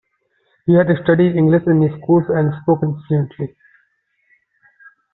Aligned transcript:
He 0.65 0.73
had 0.73 0.87
studied 1.03 1.35
English 1.35 1.67
in 1.67 1.87
school 2.01 2.23
and 2.29 2.51
spoke 2.63 2.79
it 2.81 3.03
fluently. 3.07 3.55